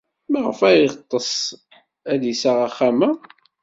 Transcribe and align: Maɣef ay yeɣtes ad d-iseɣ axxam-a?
Maɣef 0.31 0.59
ay 0.69 0.77
yeɣtes 0.81 1.31
ad 2.11 2.17
d-iseɣ 2.21 2.57
axxam-a? 2.67 3.11